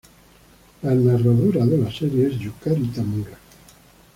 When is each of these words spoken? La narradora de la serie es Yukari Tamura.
La 0.81 0.95
narradora 0.95 1.63
de 1.63 1.77
la 1.77 1.91
serie 1.91 2.25
es 2.25 2.39
Yukari 2.39 2.87
Tamura. 2.87 3.37